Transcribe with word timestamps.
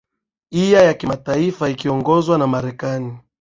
iya 0.51 0.81
ya 0.83 0.93
kimataifa 0.93 1.69
ikiongozwa 1.69 2.37
na 2.37 2.47
marekani 2.47 3.17